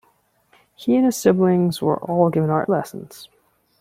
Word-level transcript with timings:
He 0.73 0.95
and 0.95 1.05
his 1.05 1.15
siblings 1.15 1.79
were 1.79 1.99
all 2.03 2.31
given 2.31 2.49
art 2.49 2.67
lessons. 2.67 3.29